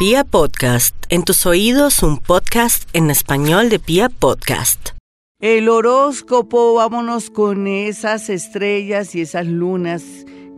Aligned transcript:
Pia 0.00 0.24
Podcast, 0.24 0.96
en 1.10 1.24
tus 1.24 1.44
oídos 1.44 2.02
un 2.02 2.16
podcast 2.16 2.88
en 2.94 3.10
español 3.10 3.68
de 3.68 3.78
Pia 3.78 4.08
Podcast. 4.08 4.92
El 5.40 5.68
horóscopo, 5.68 6.72
vámonos 6.72 7.28
con 7.28 7.66
esas 7.66 8.30
estrellas 8.30 9.14
y 9.14 9.20
esas 9.20 9.46
lunas 9.46 10.02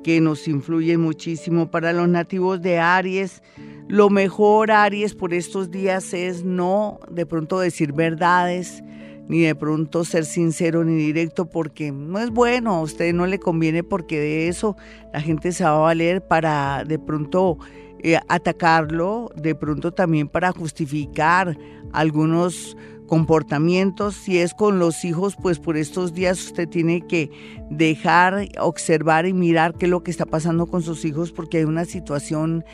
que 0.05 0.21
nos 0.21 0.47
influyen 0.47 1.01
muchísimo 1.01 1.73
para 1.73 1.93
los 1.93 2.09
nativos 2.09 2.63
de 2.63 2.79
Aries. 2.79 3.43
Lo 3.89 4.11
mejor, 4.11 4.71
Aries, 4.71 5.17
por 5.17 5.35
estos 5.35 5.73
días 5.73 6.15
es 6.15 6.45
no 6.45 7.01
de 7.11 7.27
pronto 7.27 7.59
decir 7.59 7.93
verdades, 7.93 8.81
ni 9.29 9.41
de 9.41 9.55
pronto 9.55 10.05
ser 10.05 10.25
sincero 10.25 10.85
ni 10.85 10.97
directo, 10.97 11.47
porque 11.47 11.93
no 11.93 12.19
es 12.19 12.31
bueno, 12.31 12.75
a 12.75 12.83
usted 12.83 13.13
no 13.15 13.27
le 13.27 13.39
conviene 13.39 13.83
porque 13.83 14.19
de 14.19 14.49
eso 14.49 14.77
la 15.13 15.21
gente 15.21 15.53
se 15.53 15.65
va 15.65 15.77
a 15.77 15.79
valer 15.79 16.27
para 16.27 16.85
de 16.85 16.99
pronto 16.99 17.59
eh, 18.03 18.19
atacarlo, 18.29 19.31
de 19.37 19.55
pronto 19.55 19.93
también 19.93 20.29
para 20.29 20.53
justificar 20.53 21.57
algunos 21.93 22.77
comportamientos. 23.07 24.15
Si 24.15 24.39
es 24.39 24.55
con 24.55 24.79
los 24.79 25.05
hijos, 25.05 25.37
pues 25.41 25.59
por 25.59 25.77
estos 25.77 26.15
días 26.15 26.43
usted 26.45 26.69
tiene 26.69 27.07
que 27.07 27.31
dejar, 27.71 28.49
observar 28.59 29.27
y 29.27 29.33
mirar 29.33 29.75
qué 29.75 29.87
es 29.87 29.91
lo 29.91 30.03
que 30.03 30.11
está 30.11 30.27
pasando 30.27 30.67
con 30.67 30.83
sus 30.83 31.05
hijos 31.05 31.31
porque 31.31 31.59
hay 31.59 31.65
una 31.65 31.85
situación 31.85 32.65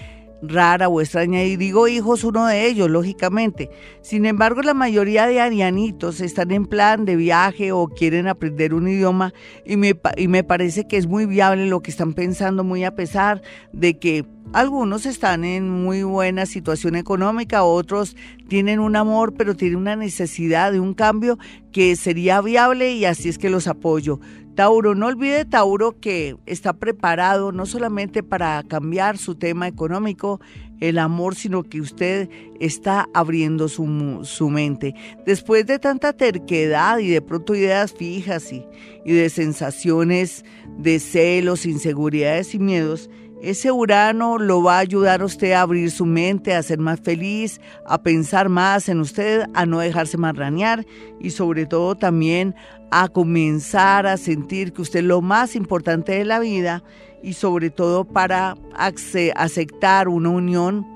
rara 0.43 0.89
o 0.89 1.01
extraña, 1.01 1.43
y 1.45 1.57
digo 1.57 1.89
hijos 1.89 2.25
uno 2.25 2.47
de 2.47 2.67
ellos, 2.67 2.91
lógicamente. 2.91 3.71
Sin 4.03 4.27
embargo, 4.27 4.63
la 4.63 4.75
mayoría 4.75 5.27
de 5.27 5.41
arianitos 5.41 6.21
están 6.21 6.51
en 6.53 6.67
plan 6.67 7.05
de 7.05 7.17
viaje 7.17 7.73
o 7.73 7.89
quieren 7.89 8.29
aprender 8.29 8.75
un 8.75 8.89
idioma 8.89 9.33
y 9.65 9.77
me, 9.77 9.99
y 10.17 10.29
me 10.29 10.45
parece 10.45 10.87
que 10.87 10.97
es 10.97 11.07
muy 11.07 11.27
viable 11.27 11.67
lo 11.67 11.81
que 11.81 11.91
están 11.91 12.15
pensando, 12.15 12.65
muy 12.65 12.85
a 12.85 12.95
pesar 12.95 13.43
de 13.73 13.99
que 13.99 14.25
algunos 14.53 15.05
están 15.05 15.45
en 15.45 15.69
muy 15.69 16.03
buena 16.03 16.47
situación 16.47 16.97
económica, 16.97 17.65
otros 17.65 18.17
tienen 18.49 18.81
un 18.81 18.97
amor, 18.97 19.35
pero 19.35 19.55
tienen 19.55 19.77
una 19.79 19.97
necesidad 19.97 20.73
de 20.73 20.81
un 20.81 20.95
cambio 20.95 21.39
que 21.71 21.97
sería 21.97 22.41
viable 22.41 22.93
y 22.93 23.05
así 23.05 23.29
es 23.29 23.37
que 23.37 23.51
los 23.51 23.67
apoyo. 23.67 24.21
Tauro, 24.59 24.97
no 24.97 25.07
olvide 25.07 25.45
Tauro 25.45 26.01
que 26.01 26.37
está 26.45 26.73
preparado 26.73 27.53
no 27.53 27.65
solamente 27.65 28.25
para 28.25 28.61
cambiar 28.65 29.17
su 29.17 29.37
tema 29.37 29.69
económico, 29.69 30.41
el 30.81 30.99
amor, 30.99 31.35
sino 31.35 31.63
que 31.63 31.81
usted 31.81 32.29
está 32.61 33.09
abriendo 33.15 33.69
su, 33.69 34.21
su 34.23 34.51
mente. 34.51 34.95
Después 35.27 35.67
de 35.67 35.79
tanta 35.79 36.13
terquedad 36.13 36.99
y 36.99 37.09
de 37.09 37.23
pronto 37.23 37.55
ideas 37.55 37.93
fijas 37.93 38.53
y, 38.53 38.65
y 39.05 39.13
de 39.13 39.31
sensaciones 39.31 40.45
de 40.79 41.01
celos, 41.01 41.67
inseguridades 41.67 42.55
y 42.55 42.59
miedos, 42.59 43.11
ese 43.41 43.71
Urano 43.71 44.37
lo 44.37 44.65
va 44.65 44.77
a 44.77 44.81
ayudar 44.81 45.21
a 45.21 45.25
usted 45.25 45.53
a 45.53 45.61
abrir 45.61 45.93
su 45.93 46.05
mente, 46.05 46.55
a 46.55 46.63
ser 46.63 46.81
más 46.81 47.01
feliz, 47.01 47.61
a 47.87 48.03
pensar 48.03 48.49
más 48.49 48.89
en 48.89 48.99
usted, 48.99 49.45
a 49.55 49.65
no 49.65 49.79
dejarse 49.79 50.17
marranear 50.17 50.85
y 51.21 51.31
sobre 51.31 51.65
todo 51.65 51.95
también 51.95 52.57
a 52.91 53.09
comenzar 53.09 54.07
a 54.07 54.17
sentir 54.17 54.73
que 54.73 54.83
usted 54.83 55.05
lo 55.05 55.21
más 55.21 55.55
importante 55.55 56.13
de 56.13 56.25
la 56.25 56.41
vida 56.41 56.83
y 57.23 57.33
sobre 57.35 57.71
todo 57.71 58.05
para 58.05 58.57
aceptar 58.75 60.09
una 60.09 60.31
unión 60.31 60.87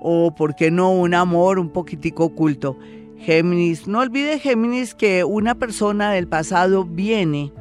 o, 0.00 0.34
por 0.34 0.54
qué 0.54 0.70
no, 0.70 0.90
un 0.92 1.14
amor 1.14 1.58
un 1.58 1.70
poquitico 1.70 2.24
oculto. 2.24 2.78
Géminis, 3.18 3.88
no 3.88 4.00
olvide 4.00 4.38
Géminis 4.38 4.94
que 4.94 5.24
una 5.24 5.54
persona 5.54 6.10
del 6.12 6.28
pasado 6.28 6.84
viene 6.84 7.52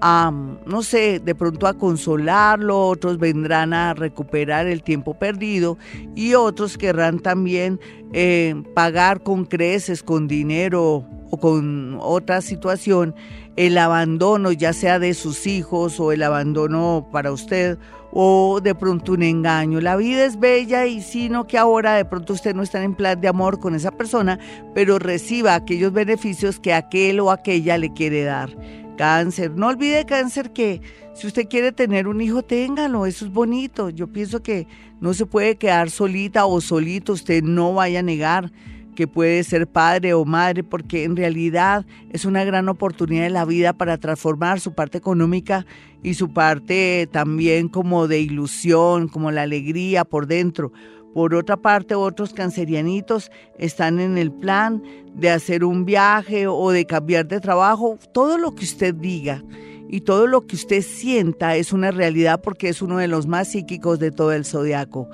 a, 0.00 0.32
no 0.66 0.82
sé, 0.82 1.20
de 1.20 1.34
pronto 1.34 1.66
a 1.66 1.74
consolarlo, 1.74 2.88
otros 2.88 3.18
vendrán 3.18 3.72
a 3.72 3.94
recuperar 3.94 4.66
el 4.66 4.82
tiempo 4.82 5.14
perdido 5.14 5.78
y 6.14 6.34
otros 6.34 6.76
querrán 6.76 7.20
también 7.20 7.80
eh, 8.12 8.54
pagar 8.74 9.22
con 9.22 9.44
creces, 9.44 10.02
con 10.02 10.26
dinero 10.28 11.04
o 11.30 11.38
con 11.38 11.98
otra 12.00 12.40
situación, 12.40 13.14
el 13.56 13.78
abandono 13.78 14.52
ya 14.52 14.72
sea 14.72 14.98
de 14.98 15.14
sus 15.14 15.46
hijos 15.46 15.98
o 15.98 16.12
el 16.12 16.22
abandono 16.22 17.08
para 17.10 17.32
usted 17.32 17.78
o 18.12 18.60
de 18.62 18.74
pronto 18.74 19.12
un 19.12 19.22
engaño. 19.22 19.80
La 19.80 19.96
vida 19.96 20.24
es 20.24 20.38
bella 20.38 20.86
y 20.86 21.02
sino 21.02 21.46
que 21.46 21.58
ahora 21.58 21.94
de 21.94 22.04
pronto 22.04 22.34
usted 22.34 22.54
no 22.54 22.62
está 22.62 22.82
en 22.82 22.94
plan 22.94 23.20
de 23.20 23.28
amor 23.28 23.58
con 23.58 23.74
esa 23.74 23.90
persona, 23.90 24.38
pero 24.74 24.98
reciba 24.98 25.54
aquellos 25.54 25.92
beneficios 25.92 26.60
que 26.60 26.72
aquel 26.72 27.20
o 27.20 27.30
aquella 27.30 27.78
le 27.78 27.92
quiere 27.92 28.24
dar. 28.24 28.56
Cáncer, 28.96 29.50
no 29.50 29.66
olvide 29.66 30.06
cáncer 30.06 30.52
que 30.52 30.80
si 31.14 31.26
usted 31.26 31.48
quiere 31.48 31.72
tener 31.72 32.08
un 32.08 32.20
hijo, 32.20 32.42
téngalo, 32.42 33.04
eso 33.04 33.26
es 33.26 33.32
bonito. 33.32 33.90
Yo 33.90 34.06
pienso 34.06 34.42
que 34.42 34.66
no 35.00 35.12
se 35.12 35.26
puede 35.26 35.56
quedar 35.56 35.90
solita 35.90 36.46
o 36.46 36.60
solito, 36.62 37.12
usted 37.12 37.42
no 37.42 37.74
vaya 37.74 38.00
a 38.00 38.02
negar 38.02 38.50
que 38.96 39.06
puede 39.06 39.44
ser 39.44 39.68
padre 39.68 40.12
o 40.14 40.24
madre, 40.24 40.64
porque 40.64 41.04
en 41.04 41.16
realidad 41.16 41.86
es 42.10 42.24
una 42.24 42.42
gran 42.42 42.68
oportunidad 42.68 43.22
de 43.22 43.30
la 43.30 43.44
vida 43.44 43.72
para 43.72 43.98
transformar 43.98 44.58
su 44.58 44.74
parte 44.74 44.98
económica 44.98 45.64
y 46.02 46.14
su 46.14 46.32
parte 46.32 47.08
también 47.12 47.68
como 47.68 48.08
de 48.08 48.18
ilusión, 48.18 49.06
como 49.06 49.30
la 49.30 49.42
alegría 49.42 50.04
por 50.04 50.26
dentro. 50.26 50.72
Por 51.14 51.34
otra 51.34 51.56
parte, 51.56 51.94
otros 51.94 52.34
cancerianitos 52.34 53.30
están 53.58 54.00
en 54.00 54.18
el 54.18 54.32
plan 54.32 54.82
de 55.14 55.30
hacer 55.30 55.64
un 55.64 55.84
viaje 55.84 56.46
o 56.46 56.70
de 56.72 56.84
cambiar 56.84 57.26
de 57.26 57.40
trabajo. 57.40 57.98
Todo 58.12 58.36
lo 58.36 58.54
que 58.54 58.64
usted 58.64 58.94
diga 58.94 59.42
y 59.88 60.00
todo 60.00 60.26
lo 60.26 60.46
que 60.46 60.56
usted 60.56 60.82
sienta 60.82 61.56
es 61.56 61.72
una 61.72 61.90
realidad 61.90 62.40
porque 62.42 62.68
es 62.68 62.82
uno 62.82 62.98
de 62.98 63.08
los 63.08 63.26
más 63.26 63.48
psíquicos 63.48 63.98
de 63.98 64.10
todo 64.10 64.32
el 64.32 64.44
zodiaco. 64.44 65.08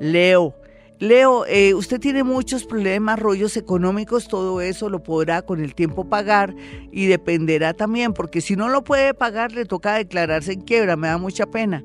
Leo, 0.00 0.54
Leo, 1.02 1.44
eh, 1.46 1.74
usted 1.74 1.98
tiene 1.98 2.22
muchos 2.22 2.64
problemas, 2.64 3.18
rollos 3.18 3.56
económicos, 3.56 4.28
todo 4.28 4.60
eso 4.60 4.88
lo 4.88 5.02
podrá 5.02 5.42
con 5.42 5.60
el 5.60 5.74
tiempo 5.74 6.04
pagar 6.04 6.54
y 6.92 7.06
dependerá 7.06 7.74
también, 7.74 8.14
porque 8.14 8.40
si 8.40 8.54
no 8.54 8.68
lo 8.68 8.84
puede 8.84 9.12
pagar 9.12 9.50
le 9.50 9.64
toca 9.64 9.94
declararse 9.94 10.52
en 10.52 10.60
quiebra, 10.60 10.94
me 10.94 11.08
da 11.08 11.18
mucha 11.18 11.46
pena. 11.46 11.82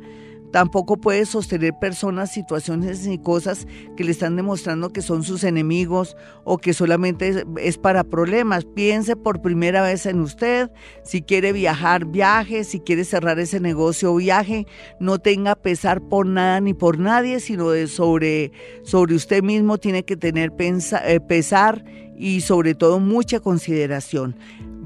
Tampoco 0.52 0.98
puede 0.98 1.26
sostener 1.26 1.74
personas, 1.80 2.32
situaciones 2.32 3.06
ni 3.06 3.18
cosas 3.18 3.68
que 3.98 4.04
le 4.04 4.12
están 4.12 4.36
demostrando 4.36 4.90
que 4.90 5.02
son 5.02 5.24
sus 5.24 5.44
enemigos 5.44 6.16
o 6.46 6.58
que 6.58 6.74
solamente 6.74 7.46
es, 7.58 7.78
para 7.78 8.04
problemas. 8.04 8.66
Piense 8.66 9.16
por 9.16 9.42
primera 9.42 9.82
vez 9.82 10.06
en 10.06 10.22
usted. 10.22 10.72
Si 11.04 11.22
quiere 11.22 11.52
viajar, 11.52 12.06
viaje. 12.06 12.64
Si 12.64 12.80
quiere 12.80 13.04
cerrar 13.04 13.40
ese 13.40 13.60
negocio, 13.60 14.16
viaje. 14.16 14.66
No 15.00 15.20
tenga 15.20 15.56
pesar 15.56 16.02
por 16.02 16.26
nada 16.26 16.62
ni 16.62 16.74
por 16.74 16.98
nadie, 16.98 17.40
sino 17.40 17.72
sobre, 17.88 18.52
sobre 18.84 19.16
usted 19.16 19.44
mismo. 19.44 19.78
Tiene 19.78 20.04
que 20.04 20.16
tener 20.16 20.54
eh, 20.60 21.20
pesar 21.20 21.84
y 22.18 22.42
sobre 22.42 22.74
todo 22.74 23.00
mucha 23.00 23.40
consideración. 23.40 24.36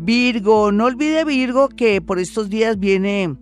Virgo, 0.04 0.72
no 0.72 0.86
olvide 0.86 1.24
Virgo 1.24 1.70
que 1.70 2.02
por 2.02 2.18
estos 2.18 2.50
días 2.50 2.80
viene 2.80 3.36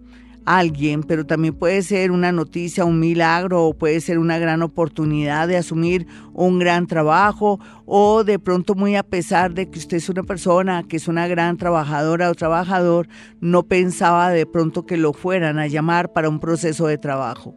alguien, 0.49 1.03
pero 1.03 1.27
también 1.27 1.53
puede 1.53 1.83
ser 1.83 2.09
una 2.09 2.31
noticia, 2.31 2.83
un 2.83 2.99
milagro, 2.99 3.65
o 3.65 3.73
puede 3.75 4.01
ser 4.01 4.17
una 4.17 4.39
gran 4.39 4.63
oportunidad 4.63 5.47
de 5.47 5.57
asumir 5.57 6.07
un 6.33 6.57
gran 6.57 6.87
trabajo, 6.87 7.59
o 7.85 8.23
de 8.23 8.39
pronto 8.39 8.73
muy 8.73 8.95
a 8.95 9.03
pesar 9.03 9.53
de 9.53 9.69
que 9.69 9.77
usted 9.77 9.97
es 9.97 10.09
una 10.09 10.23
persona 10.23 10.83
que 10.89 10.97
es 10.97 11.07
una 11.07 11.27
gran 11.27 11.57
trabajadora 11.57 12.31
o 12.31 12.33
trabajador, 12.33 13.07
no 13.39 13.61
pensaba 13.61 14.31
de 14.31 14.47
pronto 14.47 14.87
que 14.87 14.97
lo 14.97 15.13
fueran 15.13 15.59
a 15.59 15.67
llamar 15.67 16.13
para 16.13 16.29
un 16.29 16.39
proceso 16.39 16.87
de 16.87 16.97
trabajo. 16.97 17.55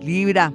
Libra, 0.00 0.52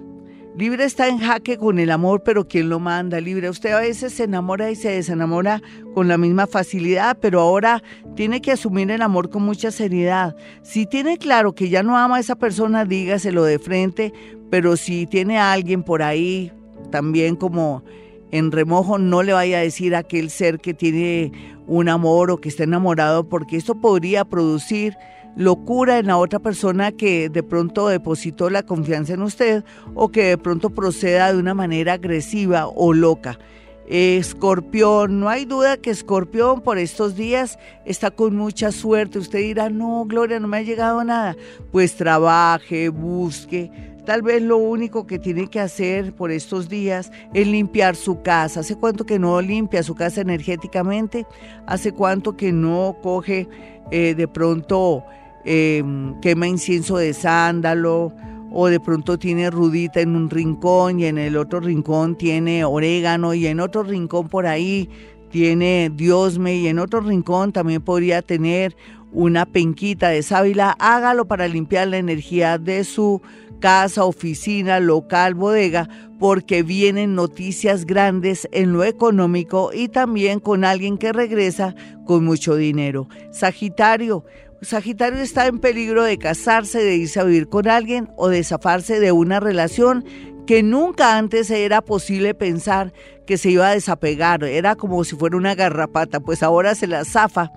Libra 0.57 0.85
está 0.85 1.07
en 1.07 1.19
jaque 1.19 1.55
con 1.59 1.77
el 1.77 1.91
amor, 1.91 2.23
pero 2.23 2.47
¿quién 2.47 2.67
lo 2.67 2.79
manda? 2.79 3.21
Libra, 3.21 3.51
usted 3.51 3.73
a 3.73 3.79
veces 3.79 4.13
se 4.13 4.23
enamora 4.23 4.71
y 4.71 4.75
se 4.75 4.89
desenamora 4.89 5.61
con 5.93 6.07
la 6.07 6.17
misma 6.17 6.47
facilidad, 6.47 7.19
pero 7.21 7.41
ahora 7.41 7.83
tiene 8.15 8.41
que 8.41 8.53
asumir 8.53 8.89
el 8.89 9.03
amor 9.03 9.29
con 9.29 9.43
mucha 9.43 9.69
seriedad. 9.69 10.35
Si 10.63 10.87
tiene 10.87 11.19
claro 11.19 11.53
que 11.53 11.69
ya 11.69 11.83
no 11.83 11.95
ama 11.95 12.17
a 12.17 12.21
esa 12.21 12.37
persona, 12.37 12.85
dígaselo 12.85 13.43
de 13.43 13.59
frente, 13.59 14.11
pero 14.49 14.77
si 14.77 15.05
tiene 15.05 15.37
a 15.37 15.53
alguien 15.53 15.83
por 15.83 16.01
ahí, 16.01 16.51
también 16.89 17.35
como 17.35 17.83
en 18.31 18.51
remojo, 18.51 18.97
no 18.97 19.21
le 19.21 19.33
vaya 19.33 19.59
a 19.59 19.61
decir 19.61 19.93
a 19.93 19.99
aquel 19.99 20.31
ser 20.31 20.57
que 20.59 20.73
tiene 20.73 21.33
un 21.67 21.87
amor 21.87 22.31
o 22.31 22.37
que 22.37 22.49
está 22.49 22.63
enamorado, 22.63 23.29
porque 23.29 23.57
esto 23.57 23.79
podría 23.79 24.25
producir 24.25 24.97
locura 25.37 25.99
en 25.99 26.07
la 26.07 26.17
otra 26.17 26.39
persona 26.39 26.91
que 26.91 27.29
de 27.29 27.43
pronto 27.43 27.87
depositó 27.87 28.49
la 28.49 28.63
confianza 28.63 29.13
en 29.13 29.21
usted 29.21 29.63
o 29.93 30.09
que 30.09 30.23
de 30.23 30.37
pronto 30.37 30.71
proceda 30.71 31.31
de 31.31 31.39
una 31.39 31.53
manera 31.53 31.93
agresiva 31.93 32.67
o 32.67 32.93
loca. 32.93 33.39
Escorpión, 33.87 35.21
no 35.21 35.29
hay 35.29 35.45
duda 35.45 35.77
que 35.77 35.91
Escorpión 35.91 36.61
por 36.61 36.77
estos 36.77 37.15
días 37.15 37.57
está 37.85 38.11
con 38.11 38.35
mucha 38.35 38.73
suerte. 38.73 39.19
Usted 39.19 39.39
dirá, 39.39 39.69
no, 39.69 40.03
Gloria, 40.05 40.41
no 40.41 40.47
me 40.49 40.57
ha 40.57 40.61
llegado 40.61 41.03
nada. 41.05 41.37
Pues 41.71 41.95
trabaje, 41.95 42.89
busque. 42.89 43.71
Tal 44.05 44.23
vez 44.23 44.41
lo 44.41 44.57
único 44.57 45.05
que 45.05 45.19
tiene 45.19 45.47
que 45.47 45.59
hacer 45.59 46.13
por 46.13 46.31
estos 46.31 46.67
días 46.67 47.11
es 47.33 47.47
limpiar 47.47 47.95
su 47.95 48.21
casa. 48.21 48.61
¿Hace 48.61 48.75
cuánto 48.75 49.05
que 49.05 49.19
no 49.19 49.39
limpia 49.41 49.83
su 49.83 49.95
casa 49.95 50.19
energéticamente? 50.19 51.25
¿Hace 51.65 51.93
cuánto 51.93 52.35
que 52.35 52.51
no 52.51 52.97
coge 53.01 53.47
eh, 53.91 54.15
de 54.15 54.27
pronto 54.27 55.05
Em, 55.49 56.19
quema 56.19 56.45
incienso 56.45 56.97
de 56.97 57.13
sándalo 57.13 58.11
o 58.51 58.67
de 58.67 58.81
pronto 58.81 59.17
tiene 59.17 59.49
rudita 59.49 60.01
en 60.01 60.13
un 60.13 60.29
rincón 60.29 60.99
y 60.99 61.05
en 61.05 61.17
el 61.17 61.37
otro 61.37 61.61
rincón 61.61 62.17
tiene 62.17 62.65
orégano 62.65 63.33
y 63.33 63.47
en 63.47 63.61
otro 63.61 63.83
rincón 63.83 64.27
por 64.27 64.45
ahí 64.45 64.89
tiene 65.31 65.89
diosme 65.95 66.55
y 66.57 66.67
en 66.67 66.79
otro 66.79 66.99
rincón 66.99 67.53
también 67.53 67.81
podría 67.81 68.21
tener 68.21 68.75
una 69.13 69.45
penquita 69.45 70.09
de 70.09 70.21
sábila, 70.21 70.75
hágalo 70.79 71.29
para 71.29 71.47
limpiar 71.47 71.87
la 71.87 71.97
energía 71.97 72.57
de 72.57 72.83
su 72.83 73.21
casa, 73.61 74.03
oficina, 74.03 74.81
local, 74.81 75.33
bodega, 75.33 75.87
porque 76.19 76.61
vienen 76.61 77.15
noticias 77.15 77.85
grandes 77.85 78.49
en 78.51 78.73
lo 78.73 78.83
económico 78.83 79.71
y 79.73 79.87
también 79.87 80.41
con 80.41 80.65
alguien 80.65 80.97
que 80.97 81.13
regresa 81.13 81.73
con 82.05 82.25
mucho 82.25 82.55
dinero. 82.55 83.07
Sagitario, 83.31 84.25
Sagitario 84.61 85.21
está 85.21 85.45
en 85.45 85.59
peligro 85.59 86.03
de 86.03 86.17
casarse, 86.17 86.83
de 86.83 86.95
irse 86.95 87.19
a 87.19 87.23
vivir 87.23 87.47
con 87.47 87.67
alguien 87.67 88.09
o 88.17 88.27
de 88.27 88.43
zafarse 88.43 88.99
de 88.99 89.11
una 89.11 89.39
relación 89.39 90.03
que 90.47 90.63
nunca 90.63 91.17
antes 91.17 91.51
era 91.51 91.81
posible 91.81 92.33
pensar 92.33 92.91
que 93.27 93.37
se 93.37 93.51
iba 93.51 93.67
a 93.67 93.73
desapegar, 93.73 94.43
era 94.43 94.75
como 94.75 95.03
si 95.03 95.15
fuera 95.15 95.37
una 95.37 95.53
garrapata, 95.53 96.21
pues 96.21 96.41
ahora 96.41 96.73
se 96.73 96.87
la 96.87 97.05
zafa 97.05 97.51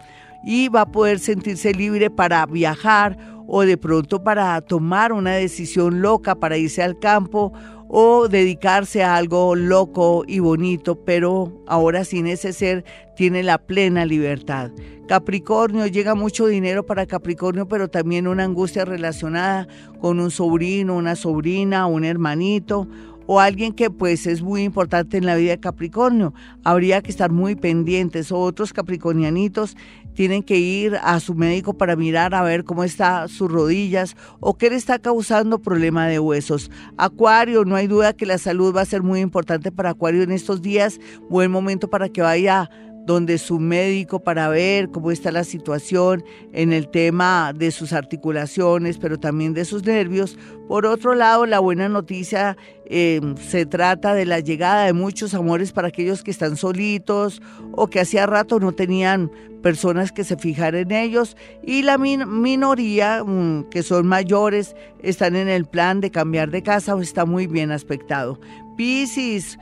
y 0.45 0.69
va 0.69 0.83
a 0.83 0.91
poder 0.91 1.21
sentirse 1.21 1.73
libre 1.73 2.11
para 2.11 2.45
viajar 2.47 3.17
o 3.47 3.63
de 3.63 3.77
pronto 3.77 4.23
para 4.23 4.61
tomar 4.61 5.13
una 5.13 5.33
decisión 5.33 6.03
loca, 6.03 6.35
para 6.35 6.57
irse 6.57 6.83
al 6.83 6.99
campo 6.99 7.53
o 7.93 8.29
dedicarse 8.29 9.03
a 9.03 9.17
algo 9.17 9.57
loco 9.57 10.23
y 10.25 10.39
bonito, 10.39 11.05
pero 11.05 11.53
ahora 11.67 12.05
sin 12.05 12.29
ese 12.29 12.53
ser 12.53 12.85
tiene 13.17 13.43
la 13.43 13.59
plena 13.59 14.05
libertad. 14.05 14.71
Capricornio, 15.09 15.89
llega 15.89 16.15
mucho 16.15 16.47
dinero 16.47 16.87
para 16.87 17.05
Capricornio, 17.05 17.67
pero 17.67 17.89
también 17.89 18.29
una 18.29 18.45
angustia 18.45 18.85
relacionada 18.85 19.67
con 20.01 20.21
un 20.21 20.31
sobrino, 20.31 20.95
una 20.95 21.17
sobrina, 21.17 21.87
un 21.87 22.05
hermanito 22.05 22.87
o 23.33 23.39
alguien 23.39 23.73
que 23.73 23.91
pues 23.91 24.27
es 24.27 24.43
muy 24.43 24.65
importante 24.65 25.17
en 25.17 25.25
la 25.25 25.37
vida 25.37 25.53
de 25.53 25.61
Capricornio. 25.61 26.35
Habría 26.65 27.01
que 27.01 27.13
estar 27.13 27.31
muy 27.31 27.55
pendientes. 27.55 28.33
O 28.33 28.41
otros 28.41 28.73
capricornianitos 28.73 29.77
tienen 30.15 30.43
que 30.43 30.59
ir 30.59 30.99
a 31.01 31.21
su 31.21 31.37
médico 31.37 31.75
para 31.75 31.95
mirar 31.95 32.35
a 32.35 32.43
ver 32.43 32.65
cómo 32.65 32.83
está 32.83 33.29
sus 33.29 33.49
rodillas 33.49 34.17
o 34.41 34.55
qué 34.55 34.69
le 34.69 34.75
está 34.75 34.99
causando 34.99 35.61
problema 35.61 36.09
de 36.09 36.19
huesos. 36.19 36.73
Acuario, 36.97 37.65
no 37.65 37.77
hay 37.77 37.87
duda 37.87 38.15
que 38.15 38.27
la 38.27 38.37
salud 38.37 38.75
va 38.75 38.81
a 38.81 38.85
ser 38.85 39.05
muy 39.05 39.21
importante 39.21 39.71
para 39.71 39.91
Acuario 39.91 40.25
en 40.25 40.33
estos 40.33 40.61
días. 40.61 40.99
Buen 41.29 41.53
momento 41.53 41.89
para 41.89 42.09
que 42.09 42.23
vaya 42.23 42.69
donde 43.07 43.39
su 43.39 43.59
médico 43.59 44.21
para 44.21 44.49
ver 44.49 44.91
cómo 44.91 45.11
está 45.11 45.33
la 45.33 45.45
situación 45.45 46.25
en 46.53 46.73
el 46.73 46.89
tema 46.89 47.53
de 47.55 47.71
sus 47.71 47.93
articulaciones, 47.93 48.99
pero 48.99 49.19
también 49.19 49.55
de 49.55 49.65
sus 49.65 49.85
nervios. 49.85 50.39
Por 50.69 50.87
otro 50.87 51.15
lado, 51.15 51.47
la 51.47 51.59
buena 51.59 51.89
noticia 51.89 52.57
eh, 52.87 53.21
se 53.41 53.67
trata 53.67 54.15
de 54.15 54.27
la 54.27 54.41
llegada 54.41 54.85
de 54.85 54.93
muchos 54.93 55.35
amores 55.35 55.73
para 55.73 55.89
aquellos 55.89 56.23
que 56.23 56.31
están 56.31 56.57
solitos 56.57 57.41
o 57.73 57.89
que 57.89 58.01
hacía 58.01 58.27
rato 58.27 58.61
no 58.61 58.73
tenían 58.73 59.31
personas 59.63 60.13
que 60.13 60.25
se 60.25 60.37
fijaran 60.37 60.81
en 60.81 60.93
ellos 60.93 61.37
y 61.63 61.83
la 61.83 61.99
minoría 61.99 63.23
mm, 63.25 63.69
que 63.71 63.83
son 63.83 64.07
mayores 64.07 64.75
están 65.03 65.37
en 65.37 65.49
el 65.49 65.67
plan 65.67 66.01
de 66.01 66.11
cambiar 66.11 66.51
de 66.51 66.63
casa 66.63 66.95
o 66.95 67.01
está 67.01 67.25
muy 67.25 67.47
bien 67.47 67.71
aspectado. 67.71 68.41
Piscis, 68.77 69.59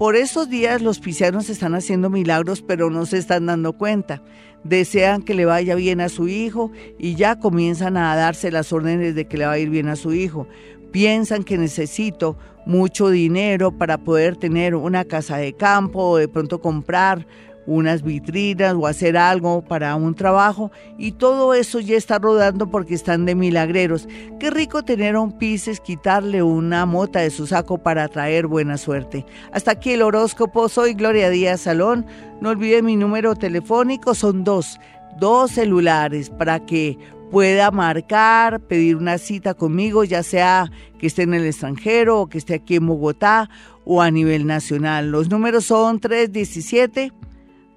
por 0.00 0.16
esos 0.16 0.48
días 0.48 0.80
los 0.80 0.98
piscianos 0.98 1.50
están 1.50 1.74
haciendo 1.74 2.08
milagros, 2.08 2.62
pero 2.62 2.88
no 2.88 3.04
se 3.04 3.18
están 3.18 3.44
dando 3.44 3.74
cuenta. 3.74 4.22
Desean 4.64 5.20
que 5.20 5.34
le 5.34 5.44
vaya 5.44 5.74
bien 5.74 6.00
a 6.00 6.08
su 6.08 6.26
hijo 6.26 6.72
y 6.98 7.16
ya 7.16 7.38
comienzan 7.38 7.98
a 7.98 8.16
darse 8.16 8.50
las 8.50 8.72
órdenes 8.72 9.14
de 9.14 9.26
que 9.26 9.36
le 9.36 9.44
va 9.44 9.52
a 9.52 9.58
ir 9.58 9.68
bien 9.68 9.88
a 9.88 9.96
su 9.96 10.14
hijo. 10.14 10.48
Piensan 10.90 11.44
que 11.44 11.58
necesito 11.58 12.38
mucho 12.64 13.10
dinero 13.10 13.72
para 13.72 13.98
poder 13.98 14.38
tener 14.38 14.74
una 14.74 15.04
casa 15.04 15.36
de 15.36 15.52
campo 15.52 16.02
o 16.02 16.16
de 16.16 16.28
pronto 16.28 16.62
comprar 16.62 17.26
unas 17.66 18.02
vitrinas 18.02 18.74
o 18.74 18.86
hacer 18.86 19.16
algo 19.16 19.62
para 19.62 19.94
un 19.94 20.14
trabajo 20.14 20.70
y 20.98 21.12
todo 21.12 21.54
eso 21.54 21.80
ya 21.80 21.96
está 21.96 22.18
rodando 22.18 22.70
porque 22.70 22.94
están 22.94 23.26
de 23.26 23.34
milagreros. 23.34 24.08
Qué 24.38 24.50
rico 24.50 24.82
tener 24.82 25.14
a 25.14 25.20
un 25.20 25.32
Pisces, 25.32 25.80
quitarle 25.80 26.42
una 26.42 26.86
mota 26.86 27.20
de 27.20 27.30
su 27.30 27.46
saco 27.46 27.78
para 27.78 28.08
traer 28.08 28.46
buena 28.46 28.76
suerte. 28.76 29.24
Hasta 29.52 29.72
aquí 29.72 29.92
el 29.92 30.02
horóscopo, 30.02 30.68
soy 30.68 30.94
Gloria 30.94 31.30
Díaz 31.30 31.62
Salón. 31.62 32.06
No 32.40 32.50
olvide 32.50 32.82
mi 32.82 32.96
número 32.96 33.34
telefónico, 33.34 34.14
son 34.14 34.44
dos, 34.44 34.78
dos 35.18 35.52
celulares 35.52 36.30
para 36.30 36.60
que 36.60 36.98
pueda 37.30 37.70
marcar, 37.70 38.60
pedir 38.60 38.96
una 38.96 39.16
cita 39.18 39.54
conmigo, 39.54 40.02
ya 40.04 40.22
sea 40.22 40.70
que 40.98 41.06
esté 41.06 41.22
en 41.22 41.34
el 41.34 41.46
extranjero 41.46 42.22
o 42.22 42.26
que 42.28 42.38
esté 42.38 42.54
aquí 42.54 42.76
en 42.76 42.86
Bogotá 42.86 43.48
o 43.84 44.02
a 44.02 44.10
nivel 44.10 44.46
nacional. 44.46 45.10
Los 45.10 45.30
números 45.30 45.66
son 45.66 46.00
317 46.00 47.12